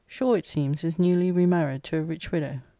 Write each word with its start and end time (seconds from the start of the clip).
Shaw 0.07 0.33
it 0.33 0.47
seems 0.47 0.83
is 0.83 0.97
newly 0.97 1.31
re 1.31 1.45
married 1.45 1.83
to 1.83 1.97
a 1.99 2.01
rich 2.01 2.31
widow. 2.31 2.61